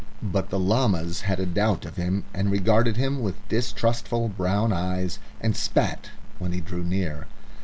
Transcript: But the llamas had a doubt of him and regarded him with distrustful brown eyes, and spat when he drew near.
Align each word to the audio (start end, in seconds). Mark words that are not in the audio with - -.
But 0.23 0.49
the 0.49 0.57
llamas 0.59 1.21
had 1.25 1.39
a 1.39 1.45
doubt 1.45 1.85
of 1.85 1.95
him 1.95 2.23
and 2.33 2.49
regarded 2.49 2.97
him 2.97 3.21
with 3.21 3.47
distrustful 3.47 4.29
brown 4.29 4.73
eyes, 4.73 5.19
and 5.39 5.55
spat 5.55 6.09
when 6.39 6.53
he 6.53 6.59
drew 6.59 6.83
near. 6.83 7.27